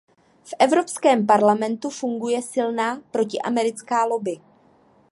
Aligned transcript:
V 0.43 0.53
Evropském 0.59 1.27
parlamentu 1.27 1.89
funguje 1.89 2.41
silná 2.41 3.01
protiamerická 3.11 4.05
lobby. 4.05 4.39